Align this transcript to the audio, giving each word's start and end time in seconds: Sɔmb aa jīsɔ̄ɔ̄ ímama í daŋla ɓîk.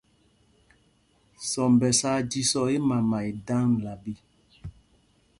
Sɔmb 1.49 1.81
aa 1.89 2.19
jīsɔ̄ɔ̄ 2.29 2.67
ímama 2.77 3.17
í 3.29 3.31
daŋla 3.47 3.93
ɓîk. 4.03 4.19